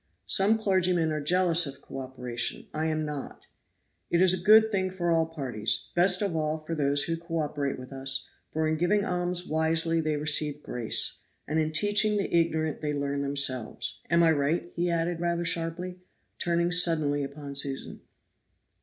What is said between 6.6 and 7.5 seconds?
for those who co